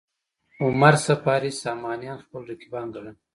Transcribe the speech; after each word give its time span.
عمر 0.63 0.95
صفاري 1.07 1.51
سامانیان 1.63 2.17
خپل 2.25 2.41
رقیبان 2.51 2.85
ګڼل. 2.95 3.15